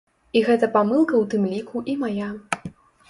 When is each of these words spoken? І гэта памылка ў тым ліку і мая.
І 0.39 0.41
гэта 0.47 0.69
памылка 0.77 1.13
ў 1.19 1.23
тым 1.31 1.43
ліку 1.53 1.77
і 1.91 1.99
мая. 2.05 2.31